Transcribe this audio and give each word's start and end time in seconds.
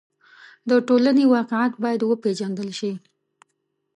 د 0.69 0.71
ټولنې 0.87 1.23
واقعیت 1.35 1.73
باید 1.83 2.01
وپېژندل 2.03 2.69
شي. 2.79 2.91